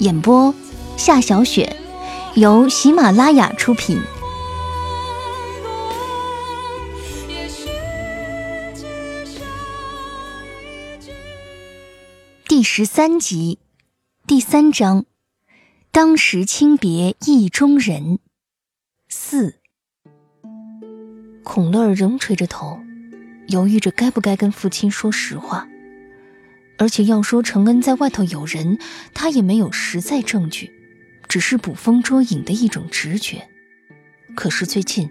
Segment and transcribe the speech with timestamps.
[0.00, 0.52] 演播：
[0.96, 1.76] 夏小雪，
[2.34, 4.00] 由喜马拉雅出品。
[12.48, 13.60] 第十三集，
[14.26, 15.04] 第三章：
[15.92, 18.18] 当时轻别意中人。
[19.08, 19.60] 四。
[21.44, 22.80] 孔乐仍垂着头，
[23.46, 25.68] 犹豫着该不该跟父亲说实话。
[26.78, 28.78] 而且要说承恩在外头有人，
[29.12, 30.72] 他也没有实在证据，
[31.28, 33.48] 只是捕风捉影的一种直觉。
[34.34, 35.08] 可是最近，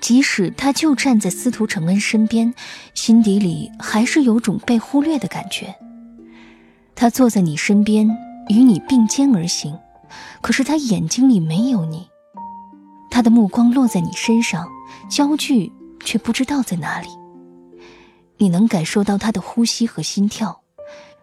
[0.00, 2.54] 即使他就站在司徒承恩身边，
[2.94, 5.74] 心底里还是有种被忽略的感觉。
[6.94, 8.08] 他坐在你身边，
[8.48, 9.76] 与你并肩而行，
[10.40, 12.08] 可是他眼睛里没有你，
[13.10, 14.68] 他的目光落在你身上，
[15.10, 15.72] 焦距
[16.04, 17.08] 却不知道在哪里。
[18.38, 20.61] 你能感受到他的呼吸和心跳。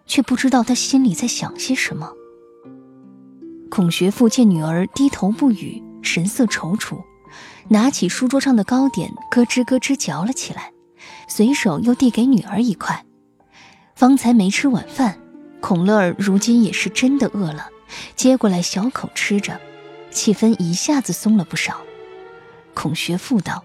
[0.10, 2.12] 却不知道他心里在想些什么。
[3.70, 7.02] 孔学富见女儿低头不语，神色踌躇，
[7.70, 10.74] 拿起书桌上的糕点，咯吱咯吱嚼了起来，
[11.28, 13.06] 随手又递给女儿一块。
[13.96, 15.20] 方才没吃晚饭，
[15.62, 17.70] 孔乐儿如今也是真的饿了，
[18.16, 19.62] 接过来小口吃着，
[20.10, 21.82] 气氛一下子松了不少。
[22.74, 23.64] 孔学富道：“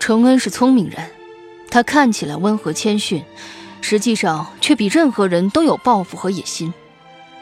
[0.00, 1.10] 承恩是聪明人，
[1.70, 3.22] 他看起来温和谦逊。”
[3.88, 6.74] 实际上却比任何人都有抱负和野心，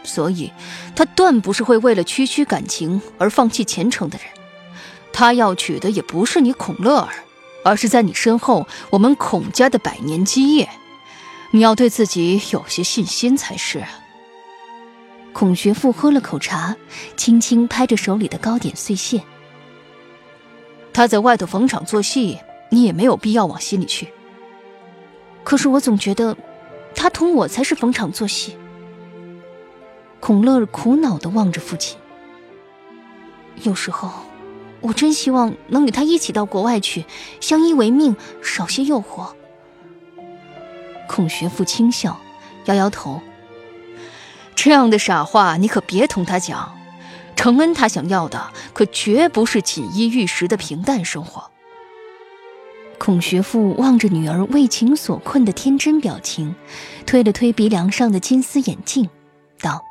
[0.02, 0.52] 所以，
[0.94, 4.26] 他断不是会为了区区感情而放弃前程的人。
[5.10, 7.08] 他要娶的也不是你孔乐儿，
[7.64, 10.68] 而是在你身后我们孔家的百年基业。
[11.52, 13.82] 你要对自己有些信心才是。
[15.32, 16.76] 孔学富喝了口茶，
[17.16, 19.22] 轻轻拍着手里的糕点碎屑。
[20.92, 22.38] 他在外头逢场作戏，
[22.68, 24.12] 你也没有必要往心里去。
[25.44, 26.36] 可是我总觉得，
[26.94, 28.56] 他同我才是逢场作戏。
[30.18, 31.98] 孔乐苦恼的望着父亲。
[33.62, 34.10] 有时候，
[34.80, 37.04] 我真希望能与他一起到国外去，
[37.40, 39.28] 相依为命，少些诱惑。
[41.06, 42.18] 孔学富轻笑，
[42.64, 43.20] 摇摇头。
[44.54, 46.74] 这样的傻话你可别同他讲。
[47.36, 51.50] 承恩他想要的，可绝不是锦衣玉食的平淡生活。
[52.98, 56.54] 孔学富望着女儿为情所困的天真表情，
[57.04, 59.08] 推了推鼻梁上的金丝眼镜，
[59.60, 59.82] 道：“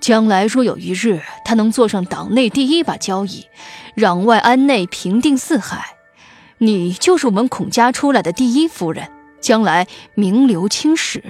[0.00, 3.46] 将来若有一日，他能坐上党内第一把交椅，
[3.96, 5.96] 攘外安内，平定四海，
[6.58, 9.10] 你就是我们孔家出来的第一夫人，
[9.40, 11.22] 将来名留青史。”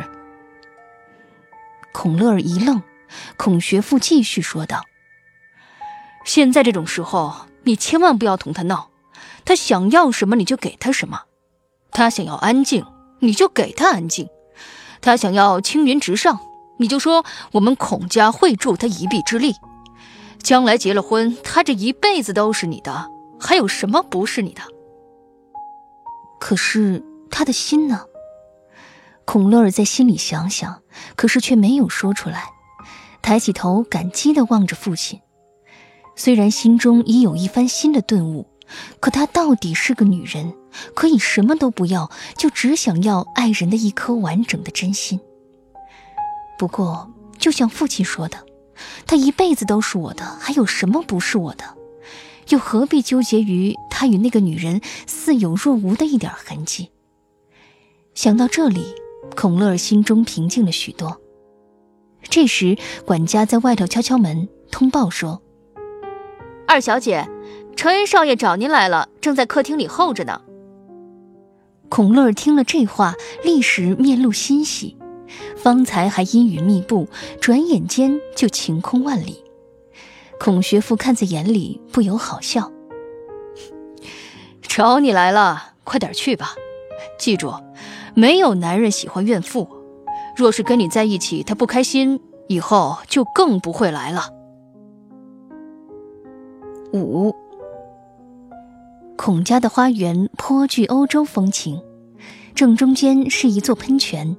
[1.92, 2.82] 孔乐儿一愣，
[3.36, 4.84] 孔学富继续说道
[6.24, 8.90] ：“现在这种时候，你千万不要同他闹。”
[9.44, 11.22] 他想要什么你就给他什么，
[11.90, 12.84] 他想要安静
[13.20, 14.28] 你就给他安静，
[15.00, 16.38] 他想要青云直上
[16.78, 19.54] 你就说我们孔家会助他一臂之力，
[20.42, 24.62] 将来结了婚他这一辈子都是你的，还有什么不是你的？
[26.40, 28.06] 可是他的心呢？
[29.24, 30.82] 孔乐儿在心里想想，
[31.14, 32.46] 可是却没有说出来，
[33.22, 35.20] 抬起头感激地望着父亲，
[36.16, 38.48] 虽然心中已有一番新的顿悟。
[39.00, 40.54] 可她到底是个女人，
[40.94, 45.20] 可以什么都不要，就只想要爱人的一颗完整的真心。
[46.58, 48.38] 不过，就像父亲说的，
[49.06, 51.64] 他一辈子都是我的，还有什么不是我的？
[52.48, 56.90] 又何必纠结于他与那个女人似有若无的一点痕迹？
[58.14, 58.94] 想到这里，
[59.36, 61.20] 孔乐心中平静了许多。
[62.22, 62.76] 这时，
[63.06, 65.42] 管家在外头敲敲门，通报说
[66.66, 67.26] ：“二小姐。”
[67.76, 70.40] 承恩少爷找您来了，正在客厅里候着呢。
[71.88, 74.96] 孔乐听了这话，立时面露欣喜，
[75.56, 77.08] 方才还阴雨密布，
[77.40, 79.42] 转眼间就晴空万里。
[80.38, 82.72] 孔学富看在眼里，不由好笑
[84.62, 86.54] ：“找你来了，快点去吧。
[87.18, 87.52] 记住，
[88.14, 89.68] 没有男人喜欢怨妇。
[90.36, 94.30] 若是跟你在一起，他不开心，以后就更不会来了。”
[96.94, 97.34] 五，
[99.24, 101.80] 孔家的花园颇具欧洲风情，
[102.56, 104.36] 正中间是一座喷泉，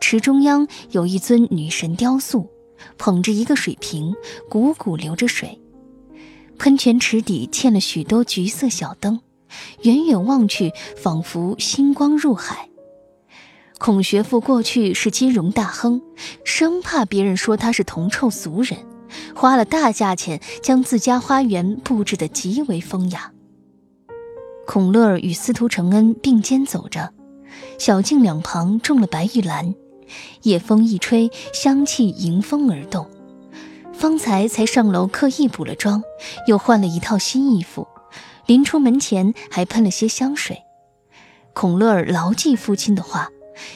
[0.00, 2.48] 池中央有一尊女神雕塑，
[2.96, 4.14] 捧着一个水瓶，
[4.48, 5.60] 汩汩流着水。
[6.56, 9.18] 喷泉池底嵌了许多橘色小灯，
[9.82, 12.68] 远远望去，仿佛星光入海。
[13.78, 16.00] 孔学富过去是金融大亨，
[16.44, 18.78] 生怕别人说他是铜臭俗人。
[19.34, 23.31] 花了大价钱将自家花园布置得极为风雅。
[24.66, 27.12] 孔乐儿与司徒承恩并肩走着，
[27.78, 29.74] 小径两旁种了白玉兰，
[30.42, 33.08] 夜风一吹，香气迎风而动。
[33.92, 36.02] 方才才上楼刻意补了妆，
[36.46, 37.86] 又换了一套新衣服，
[38.46, 40.62] 临出门前还喷了些香水。
[41.52, 43.28] 孔乐儿牢记父亲的话，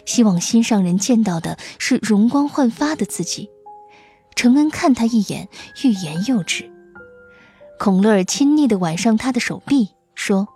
[0.07, 3.51] 希望心上人见到的是容光焕发的自己。
[4.35, 5.49] 承恩看他一眼，
[5.85, 6.71] 欲言又止。
[7.79, 10.49] 孔乐儿亲昵地挽上他的手臂，说：“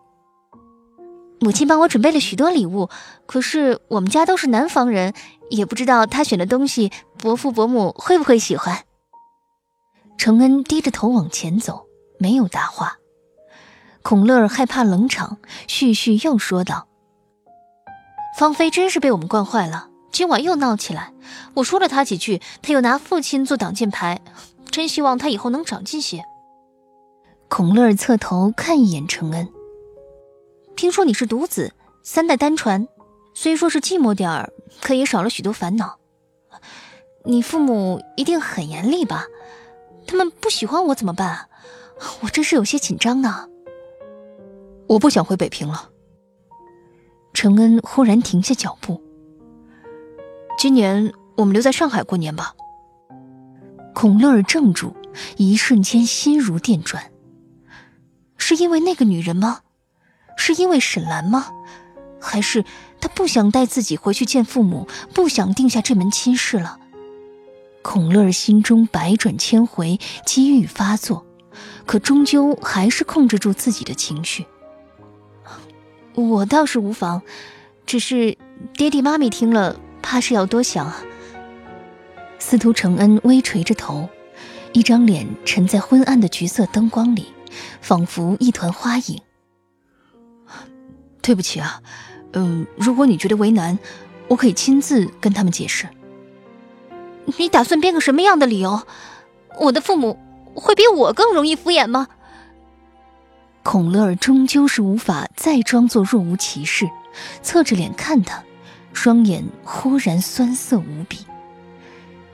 [1.40, 2.88] 母亲帮我准备了许多礼物，
[3.26, 5.14] 可是我们家都是南方人，
[5.48, 8.84] 也不知道她选的东西伯父伯母会不会喜欢。”
[10.18, 11.86] 承恩低着头往前走，
[12.18, 12.98] 没有答话。
[14.02, 16.86] 孔乐害怕冷场，絮絮又说道
[18.38, 21.14] ：“芳菲真是被我们惯坏了。”今晚又闹起来，
[21.54, 24.20] 我说了他几句，他又拿父亲做挡箭牌，
[24.70, 26.24] 真希望他以后能长进些。
[27.48, 29.48] 孔乐侧头看一眼承恩，
[30.80, 32.88] 听说你是独子，三代单传，
[33.34, 34.50] 虽说是寂寞点儿，
[34.80, 35.98] 可也少了许多烦恼。
[37.22, 39.26] 你父母一定很严厉吧？
[40.06, 41.50] 他们不喜欢我怎么办？
[42.22, 43.46] 我真是有些紧张呢。
[44.88, 45.90] 我不想回北平了。
[47.34, 49.02] 承恩忽然停下脚步。
[50.56, 52.54] 今年我们留在上海过年吧。
[53.94, 54.96] 孔乐儿怔住，
[55.36, 57.12] 一瞬间心如电转。
[58.38, 59.60] 是因为那个女人吗？
[60.36, 61.48] 是因为沈兰吗？
[62.20, 62.64] 还是
[63.00, 66.78] 他不想带自己回去见父母，不想定下这门亲事了？
[67.82, 71.24] 孔乐心中百转千回，机遇发作，
[71.86, 74.44] 可终究还是控制住自己的情绪。
[76.14, 77.22] 我倒是无妨，
[77.86, 78.36] 只是
[78.74, 79.76] 爹地妈咪听了。
[80.02, 81.02] 怕是要多想啊。
[82.38, 84.08] 司徒承恩微垂着头，
[84.72, 87.26] 一张脸沉在昏暗的橘色灯光里，
[87.80, 89.20] 仿佛一团花影。
[91.30, 91.80] 对不起啊，
[92.32, 93.78] 嗯，如果你觉得为难，
[94.26, 95.86] 我可以亲自跟他们解释。
[97.38, 98.82] 你打算编个什么样的理由？
[99.60, 100.18] 我的父母
[100.54, 102.08] 会比我更容易敷衍吗？
[103.62, 106.90] 孔乐儿终究是无法再装作若无其事，
[107.42, 108.42] 侧着脸看他。
[108.92, 111.18] 双眼忽然酸涩无比。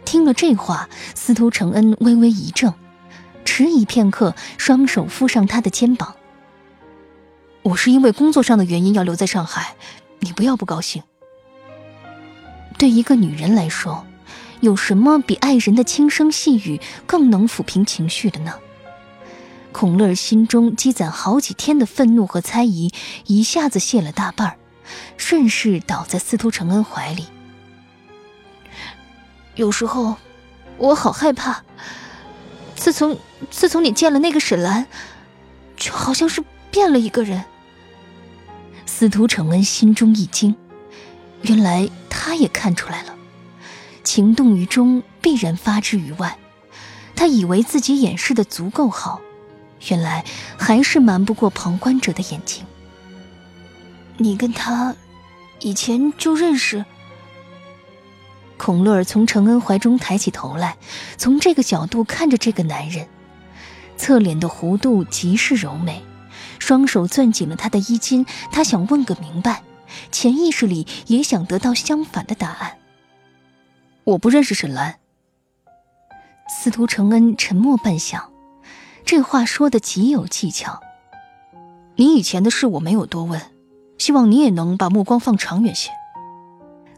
[0.06, 2.72] 听了这话，司徒承恩微微一怔，
[3.44, 6.16] 迟疑片刻，双手扶上他的肩膀。
[7.66, 9.74] 我是因为工作上的原因要留在上海，
[10.20, 11.02] 你不要不高兴。
[12.78, 14.06] 对一个女人来说，
[14.60, 18.54] 有什么比爱人的轻声细语更能抚平情绪的呢？
[19.72, 22.92] 孔乐心中积攒好几天的愤怒和猜疑，
[23.26, 24.56] 一下子泄了大半。
[25.16, 27.26] 顺势倒在司徒承恩怀里。
[29.56, 30.16] 有时候，
[30.78, 31.64] 我好害怕。
[32.76, 33.18] 自从
[33.50, 34.86] 自从你见了那个沈兰，
[35.76, 37.44] 就好像是变了一个人。
[38.98, 40.56] 司徒承恩心中一惊，
[41.42, 43.14] 原来他也看出来了。
[44.02, 46.38] 情动于中，必然发之于外。
[47.14, 49.20] 他以为自己掩饰的足够好，
[49.90, 50.24] 原来
[50.56, 52.64] 还是瞒不过旁观者的眼睛。
[54.16, 54.96] 你跟他。
[55.60, 56.82] 以前就认识。
[58.56, 60.78] 孔乐儿从承恩怀中抬起头来，
[61.18, 63.06] 从这个角度看着这个男人，
[63.98, 66.02] 侧脸的弧度极是柔美，
[66.66, 68.26] 双手攥紧了他的衣襟。
[68.50, 69.62] 他想问个明白，
[70.10, 72.78] 潜意识里也想得到相反的答案。
[74.02, 74.98] 我不认识沈兰。
[76.48, 78.20] 司徒承恩沉默半晌，
[79.04, 80.80] 这话说的极有技巧。
[81.94, 83.40] 你以前的事我没有多问。
[83.96, 85.90] 希望你也能把目光放长远些。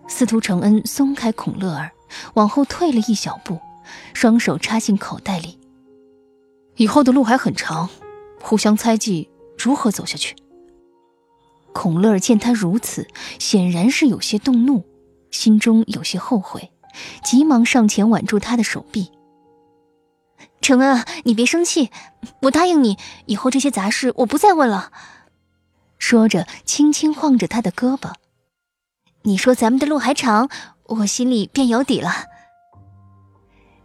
[0.08, 1.92] 司徒承恩松开孔乐儿，
[2.34, 3.60] 往后退了一小步，
[4.14, 5.58] 双手插进口袋里。
[6.76, 7.88] 以后的路还很长，
[8.42, 10.36] 互相猜忌，如何走下去？
[11.74, 13.06] 孔乐儿见他如此，
[13.38, 14.84] 显然是有些动怒，
[15.30, 16.72] 心中有些后悔，
[17.22, 19.10] 急忙上前挽住他的手臂。
[20.60, 21.90] 承恩，你别生气，
[22.42, 22.96] 我答应你，
[23.26, 24.92] 以后这些杂事我不再问了。
[25.98, 28.12] 说着，轻轻晃着他的胳膊。
[29.22, 30.48] 你说咱们的路还长，
[30.84, 32.10] 我心里便有底了。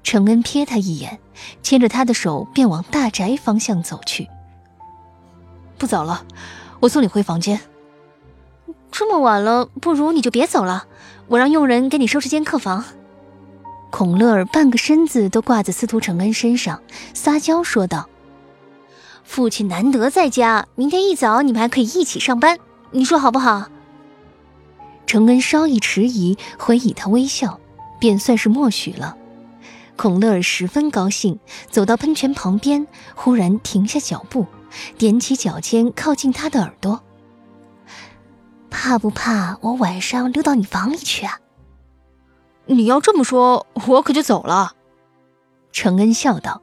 [0.03, 1.20] 承恩瞥他一眼，
[1.62, 4.27] 牵着他的手便往大宅方向走去。
[5.84, 6.25] 不早了，
[6.80, 7.60] 我送你回房间。
[8.90, 10.86] 这么晚了，不如你就别走了，
[11.28, 12.86] 我让佣人给你收拾间客房。
[13.92, 16.82] 孔乐儿半个身子都挂在司徒承恩身上，
[17.13, 18.08] 撒娇说道
[19.25, 22.58] ：“父亲难得在家，明天一早你们还可以一起上班，
[22.92, 23.68] 你说好不好？”
[25.06, 27.60] 承恩稍一迟疑，回以他微笑，
[28.00, 29.18] 便算是默许了。
[29.98, 31.38] 孔乐儿十分高兴，
[31.70, 34.48] 走到喷泉旁边，忽然停下脚步，
[34.98, 37.01] 踮起脚尖靠近他的耳朵
[38.70, 41.39] ：“怕不怕我晚上溜到你房里去啊？”
[42.65, 44.74] 你要这么说，我可就走了。”
[45.72, 46.62] 承恩笑道，“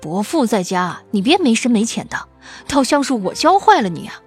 [0.00, 2.28] 伯父在家，你别没深没浅的，
[2.66, 4.22] 倒像是我教坏了你啊。”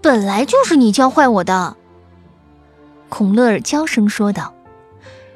[0.00, 1.76] 本来就是你教坏我的。”
[3.10, 4.54] 孔乐儿娇声说道，“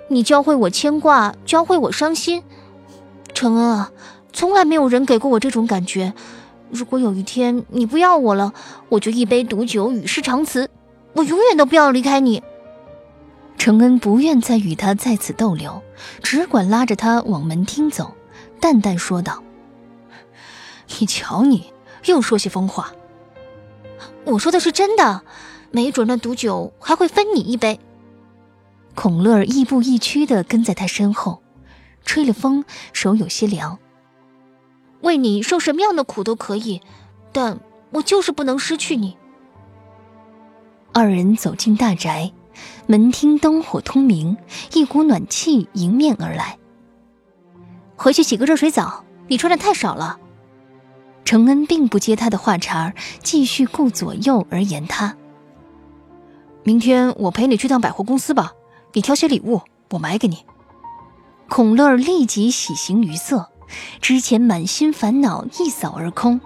[0.08, 2.44] 你教会我牵挂，教会我伤心。
[3.34, 3.90] 承恩啊，
[4.32, 6.12] 从来没有人给过我这种感觉。
[6.72, 8.54] 如果有一天你不要我了，
[8.88, 10.70] 我就一杯毒酒与世长辞，
[11.12, 12.42] 我永远都不要离开你。”
[13.58, 15.82] 承恩不愿再与他在此逗留，
[16.22, 18.14] 只管拉着他往门厅走，
[18.58, 19.42] 淡淡说道
[20.98, 21.72] ：“你瞧你，
[22.06, 22.92] 又说些疯话。
[24.24, 25.22] 我说的是真的，
[25.70, 27.78] 没准那毒酒还会分你一杯。”
[28.96, 31.42] 孔乐儿亦步亦趋地跟在他身后，
[32.04, 33.78] 吹了风，手有些凉。
[35.02, 36.80] 为你受什么样的苦都可以，
[37.30, 39.16] 但我就是不能失去你。
[40.92, 42.32] 二人走进大宅。
[42.86, 44.36] 门厅灯火通明，
[44.74, 46.58] 一股暖气迎面而来。
[47.96, 50.18] 回去洗个热水澡，你穿的太少了。
[51.24, 52.92] 承恩并不接他的话茬
[53.22, 55.16] 继续顾左右而言他。
[56.62, 58.52] 明天我陪你去趟百货公司吧，
[58.92, 60.44] 你挑些礼物，我买给你。
[61.48, 63.48] 孔乐立即喜形于色，
[64.00, 66.40] 之前满心烦恼一扫而空，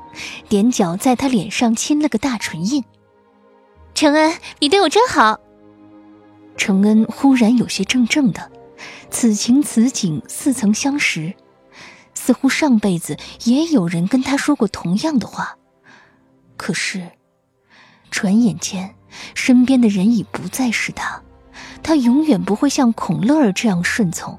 [0.49, 2.85] 踮脚在他脸上亲了个大唇印。
[3.95, 5.41] 承恩，你对我真好。
[6.57, 8.51] 承恩忽然有些怔怔的，
[9.11, 11.35] 此情此景似曾相识，
[12.15, 15.57] 似乎上辈子也有人跟他说过同样的话。
[16.57, 17.11] 可是，
[18.11, 18.95] 转眼间，
[19.35, 21.23] 身边的人已不再是他，
[21.83, 24.39] 他永远不会像孔乐儿这样顺从。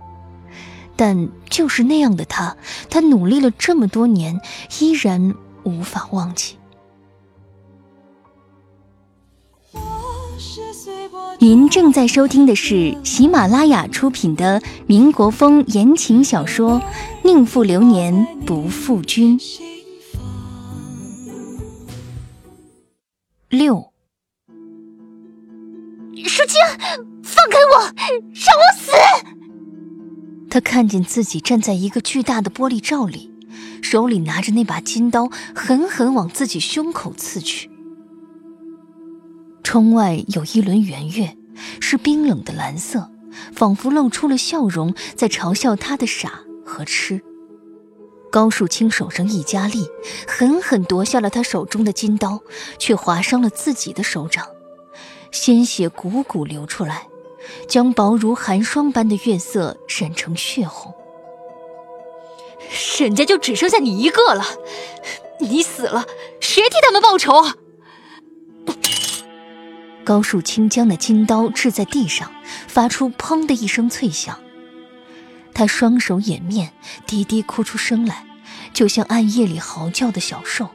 [0.98, 2.58] 但就是那样的他，
[2.90, 4.42] 他努力了这么多年，
[4.80, 6.58] 依然无法忘记。
[11.40, 16.82] 您正在收听的是喜马拉雅出品的民国风言情小说
[17.24, 19.38] 《宁负流年不负君》
[23.50, 23.94] 六。
[26.26, 26.60] 舒清，
[27.24, 27.82] 放开我，
[28.34, 28.92] 让我死！
[30.50, 33.32] 他看见自己站在一个巨大的玻璃罩里，
[33.82, 37.70] 手里拿着那把金刀，狠狠往自己胸口刺去。
[39.64, 41.38] 窗外有一轮圆月，
[41.82, 43.12] 是冰冷的蓝色，
[43.54, 47.22] 仿佛露出了笑容，在嘲笑他的傻和痴。
[48.32, 49.86] 高树清手上一加力，
[50.28, 52.42] 狠狠夺下了他手中的金刀，
[52.80, 54.46] 却划伤了自己的手掌，
[55.32, 57.08] 鲜血汩汩流出来，
[57.68, 60.94] 将薄如寒霜般的月色染成血红。
[62.70, 64.44] 沈家就只剩下你一个了，
[65.40, 66.06] 你死了，
[66.40, 67.46] 谁替他们报仇？
[70.04, 72.32] 高树清将那金刀掷在地上，
[72.68, 74.40] 发出“砰”的一声脆响。
[75.54, 76.72] 他双手掩面，
[77.06, 78.26] 低低哭出声来，
[78.74, 80.70] 就像暗夜里嚎叫的小兽。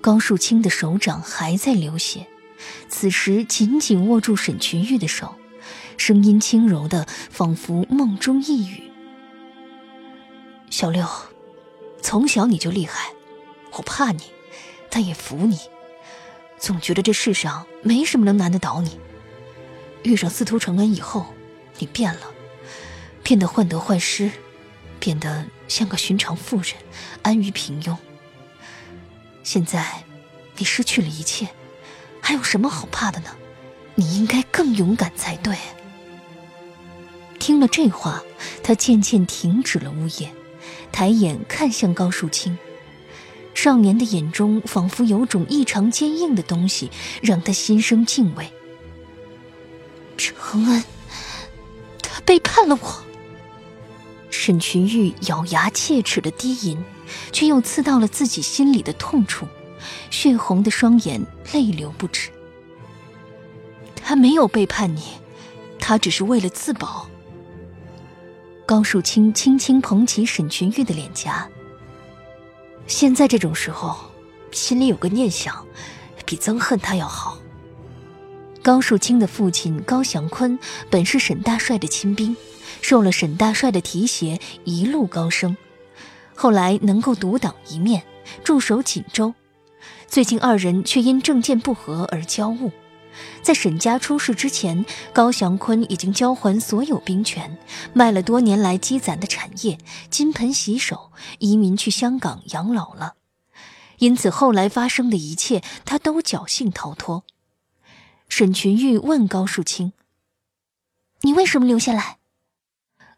[0.00, 2.26] 高树清的手掌还在流血，
[2.88, 5.34] 此时紧紧握住沈群玉的手，
[6.00, 8.90] 声音轻柔的，仿佛梦中呓语
[10.70, 11.06] ：“小六，
[12.00, 13.12] 从小你就厉害，
[13.72, 14.22] 我怕你，
[14.88, 15.58] 但也服你。”
[16.58, 18.98] 总觉得这世上没什么能难得倒你。
[20.02, 21.34] 遇上司徒承恩以后，
[21.78, 22.22] 你变了，
[23.22, 24.30] 变得患得患失，
[24.98, 26.72] 变得像个寻常妇人，
[27.20, 27.94] 安于平庸。
[29.42, 30.02] 现在，
[30.56, 31.50] 你失去了一切，
[32.22, 33.36] 还有什么好怕的呢？
[33.96, 35.54] 你应该更勇敢才对。
[37.40, 38.22] 听了这话，
[38.62, 40.30] 他渐渐停止了呜咽，
[40.92, 42.56] 抬眼看向高树清。
[43.54, 48.48] 少年的眼中仿佛有种异常坚硬的东西，让他心生敬畏。
[50.16, 50.84] 承恩，
[52.00, 53.04] 他背叛了我。
[54.30, 56.82] 沈群玉咬牙切齿的低吟，
[57.32, 59.46] 却又刺到了自己心里的痛处，
[60.10, 61.20] 血红的双眼
[61.52, 62.30] 泪流不止。
[63.96, 65.02] 他没有背叛你，
[65.78, 67.09] 他只是为了自保。
[68.70, 71.50] 高树清轻轻捧起沈群玉的脸颊。
[72.86, 73.98] 现在这种时候，
[74.52, 75.66] 心里有个念想，
[76.24, 77.40] 比憎恨他要好。
[78.62, 80.56] 高树清的父亲高祥坤
[80.88, 82.36] 本是沈大帅的亲兵。
[82.80, 85.56] 受了沈大帅的提携，一路高升，
[86.36, 88.04] 后来能够独当一面，
[88.44, 89.34] 驻守锦州。
[90.06, 92.70] 最近二人却因政见不合而交恶。
[93.42, 97.58] 在沈家出事之前，高祥坤已经交还所有兵权，
[97.92, 99.78] 卖了多年来积攒的产业，
[100.10, 103.14] 金盆洗手，移民去香港养老了。
[103.98, 107.24] 因此后来发生的一切，他都侥幸逃脱。
[108.28, 109.92] 沈群玉问高树清
[111.22, 112.18] ：“你为什么留下来？”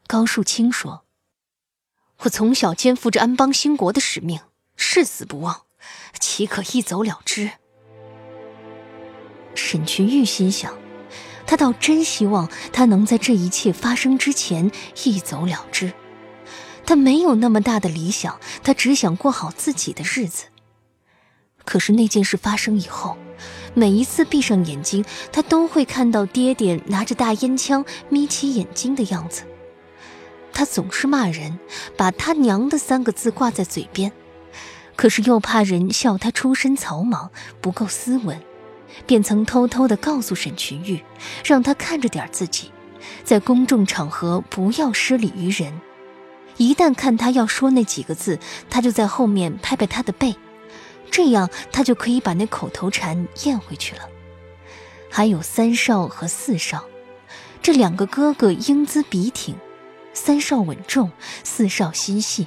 [0.09, 1.05] 高树清说
[2.25, 4.41] ：“我从小肩负着安邦兴国的使命，
[4.75, 5.63] 誓死不忘，
[6.19, 7.53] 岂可一走了之？”
[9.55, 10.73] 沈群玉心想，
[11.47, 14.71] 他倒真希望他能在这一切发生之前
[15.05, 15.93] 一走了之。
[16.85, 20.47] 他没有那么大的理想，他只想过好自己的日子。
[21.65, 23.17] 可是那件事发生以后，
[23.73, 29.45] 每一次闭上眼睛，他都会看到爹爹拿着大烟枪，眯起眼睛的样子。
[30.53, 31.59] 他总是骂人，
[31.97, 34.11] 把他娘的三个字挂在嘴边，
[34.97, 37.31] 可是又怕人笑他出身草莽，
[37.61, 38.39] 不够斯文，
[39.07, 41.03] 便曾偷偷的告诉沈群玉，
[41.45, 42.71] 让他看着点自己，
[43.25, 45.73] 在公众场合不要失礼于人。
[46.57, 50.37] 一旦看他要说那几个字，他就在后面拍拍他的背，
[51.11, 54.03] 这样他就可以把那口头禅咽回去了。
[55.11, 56.85] 还有三少和四少，
[57.63, 59.57] 这两个哥哥英姿笔挺。
[60.15, 61.11] 三少稳重，
[61.43, 62.47] 四少心细。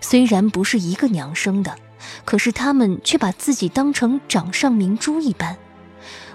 [0.00, 1.76] 虽然不是一个娘生的，
[2.24, 5.58] 可是他们却把自己当成掌上明珠一般。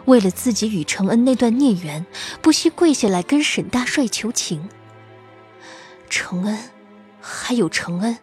[0.06, 2.06] 为了自己与承恩那段孽缘，
[2.42, 4.70] 不惜跪下来跟沈大帅求情。
[6.10, 6.58] 承恩，
[7.20, 8.18] 还有承恩，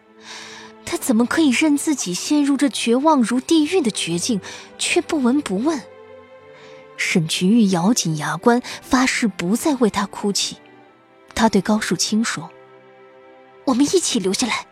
[0.85, 4.41] 他怎么可以任自己陷入这绝望如地狱的绝境，
[4.77, 5.81] 却不闻不问？
[6.97, 10.57] 沈群玉咬紧牙关，发誓不再为他哭泣。
[11.33, 12.49] 他对高树清说
[13.65, 14.65] ：“我们一起留下来。”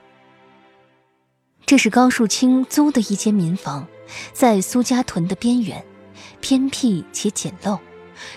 [1.66, 3.88] 这是高树清租的一间民房，
[4.34, 5.86] 在苏家屯的边缘，
[6.42, 7.80] 偏僻且简陋，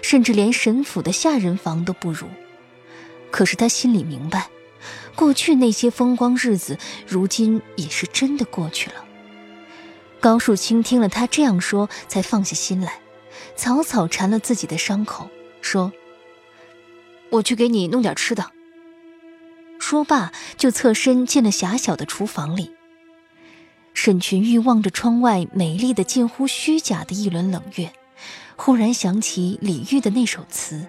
[0.02, 2.26] 甚至连沈府的下人房都不如。
[3.30, 4.48] 可是他心里明白，
[5.14, 9.04] 过去那些风光日子，如今也是真的过去了。
[10.20, 13.00] 高树清听了他这样说，才放下心来，
[13.56, 15.30] 草草缠了自己的伤口，
[15.62, 15.92] 说。
[17.30, 18.50] 我去给你弄点吃的。
[19.78, 22.72] 说罢，就侧身进了狭小的厨房里。
[24.02, 27.92] 沈群玉望着窗外美丽的近乎虚假的一轮冷月，
[28.56, 30.86] 忽然想起李煜的那首词：“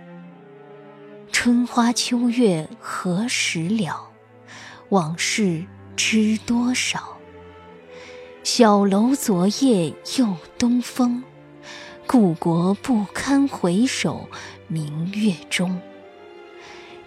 [1.30, 4.08] 春花秋月何时了？
[4.88, 5.66] 往事
[5.98, 7.18] 知多少？
[8.46, 11.22] 小楼昨夜又东风，
[12.08, 14.30] 故国不堪回首
[14.70, 15.82] 明月中。”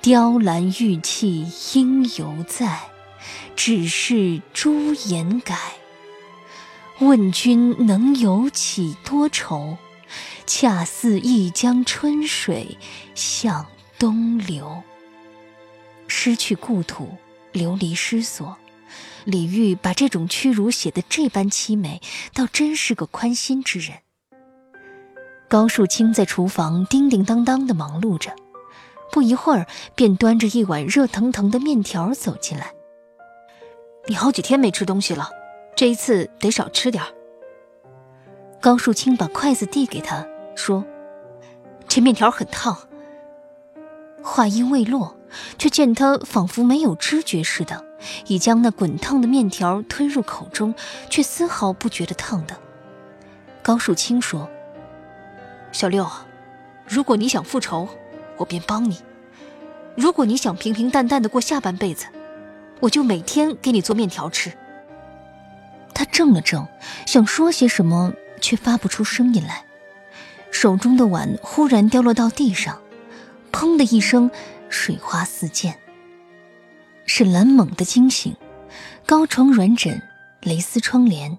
[0.02, 2.78] 雕栏玉砌应犹在，
[3.56, 5.56] 只是朱颜改。
[7.00, 9.76] 问君能有几多愁？
[10.46, 12.78] 恰似一江春水
[13.14, 13.66] 向
[13.98, 14.82] 东流。
[16.06, 17.16] 失去故土，
[17.50, 18.56] 流离失所，
[19.24, 22.00] 李煜把这种屈辱写得这般凄美，
[22.32, 23.98] 倒真是个宽心之人。
[25.48, 28.36] 高树清在厨房叮叮当当地忙碌着。
[29.10, 32.72] 不一会儿，便端着一碗热腾腾的面条走进来。
[34.06, 35.30] 你好几天没吃东西了，
[35.76, 37.02] 这一次得少吃点
[38.60, 40.84] 高树清把筷子递给他，说
[41.88, 42.76] ：“这面条很烫。”
[44.22, 45.16] 话音未落，
[45.58, 47.84] 却见他仿佛没有知觉似的，
[48.26, 50.74] 已将那滚烫的面条吞入口中，
[51.10, 52.56] 却丝毫不觉得烫的。
[53.62, 54.48] 高树清说
[55.72, 56.08] ：“小六，
[56.86, 57.88] 如果你想复仇。”
[58.36, 58.98] 我便帮你。
[59.96, 62.06] 如果你想平平淡淡的过下半辈子，
[62.80, 64.52] 我就每天给你做面条吃。
[65.94, 66.66] 他怔了怔，
[67.06, 69.64] 想说些什么，却发不出声音来。
[70.50, 72.80] 手中的碗忽然掉落到地上，
[73.52, 74.30] 砰的一声，
[74.68, 75.78] 水花四溅。
[77.06, 78.36] 沈兰猛地惊醒，
[79.06, 80.02] 高床软枕，
[80.42, 81.38] 蕾丝窗帘，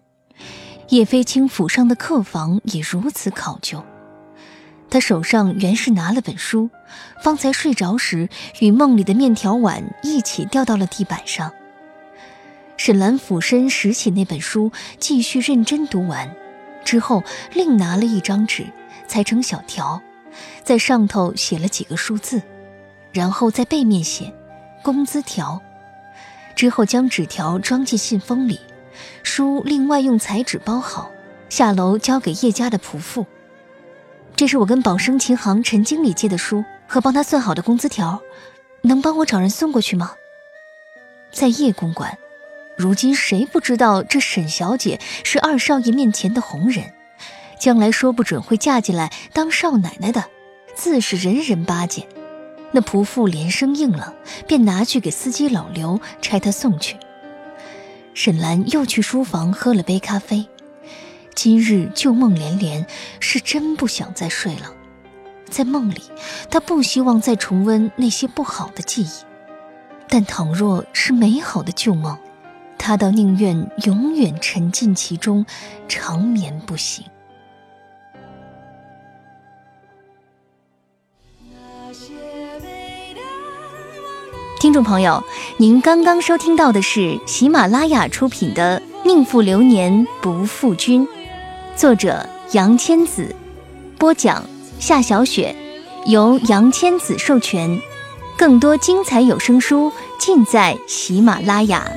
[0.89, 3.83] 叶飞卿府上的客房也如此考究。
[4.89, 6.69] 他手上原是拿了本书，
[7.21, 8.29] 方才睡着时
[8.61, 11.51] 与梦里的面条碗一起掉到了地板上。
[12.86, 16.36] 沈兰俯身拾起那本书，继续认真读完，
[16.84, 18.67] 之后另拿了一张纸，
[19.08, 20.04] 裁成小条，
[20.63, 22.43] 在上头写了几个数字，
[23.12, 24.32] 然后在背面写
[24.86, 25.60] “工资条”，
[26.56, 28.60] 之后将纸条装进信封里，
[29.24, 31.10] 书另外用彩纸包好，
[31.50, 33.26] 下楼交给叶家的仆妇。
[34.36, 38.21] 这是我跟宝生琴行陈经理借的书和帮他算好的工资条，
[38.84, 40.12] 能帮我找人送过去吗？
[41.32, 42.15] 在叶公馆，
[42.77, 46.93] 如今谁不知道这沈小姐是二少爷面前的红人，
[47.57, 50.25] 将来说不准会嫁进来当少奶奶的，
[50.75, 52.07] 自是人人巴结。
[52.71, 54.13] 那仆妇连声应了，
[54.47, 56.97] 便拿去给司机老刘差他送去。
[58.13, 60.47] 沈兰又去书房喝了杯咖啡。
[61.33, 62.85] 今日旧梦连连，
[63.21, 64.73] 是真不想再睡了。
[65.49, 66.01] 在梦里，
[66.49, 69.09] 她不希望再重温那些不好的记忆，
[70.09, 72.17] 但倘若是美好的旧梦，
[72.88, 75.43] 他倒宁愿永远沉浸其中，
[75.88, 77.04] 长眠不醒。
[84.60, 85.24] 听众朋友，
[85.58, 91.08] 您刚刚收听到的是喜马拉雅出品的《宁负流年不负君》。
[91.76, 93.36] 作者杨千子，
[93.98, 94.45] 播讲
[94.80, 95.56] 夏小雪，
[96.06, 97.82] 由杨千子授权。
[98.38, 101.91] 更多精彩有声书尽在喜马拉雅。